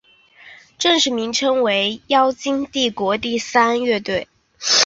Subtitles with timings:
[0.79, 4.27] 正式名称为妖精帝国第三军乐队。